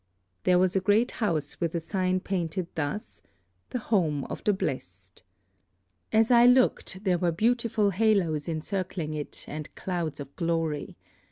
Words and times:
There 0.45 0.57
was 0.57 0.75
a 0.75 0.79
great 0.81 1.11
house 1.11 1.61
with 1.61 1.75
a 1.75 1.79
sign 1.79 2.21
painted 2.21 2.65
thus, 2.73 3.21
'The 3.69 3.77
Home 3.93 4.23
of 4.31 4.43
the 4.43 4.51
Blessed.' 4.51 5.21
As 6.11 6.31
I 6.31 6.47
looked, 6.47 7.03
there 7.03 7.19
were 7.19 7.31
beautiful 7.31 7.91
haloes 7.91 8.49
encircling 8.49 9.13
it, 9.13 9.45
and 9.47 9.75
clouds 9.75 10.19
of 10.19 10.35
glory. 10.35 10.97